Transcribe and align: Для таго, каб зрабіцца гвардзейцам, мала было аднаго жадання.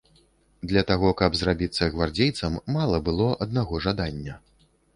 Для 0.71 0.81
таго, 0.91 1.11
каб 1.19 1.35
зрабіцца 1.41 1.91
гвардзейцам, 1.97 2.57
мала 2.79 3.03
было 3.11 3.31
аднаго 3.47 3.85
жадання. 3.87 4.43